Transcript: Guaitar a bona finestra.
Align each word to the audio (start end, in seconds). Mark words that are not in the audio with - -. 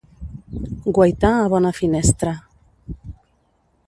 Guaitar 0.97 1.33
a 1.41 1.51
bona 1.53 1.73
finestra. 1.81 2.33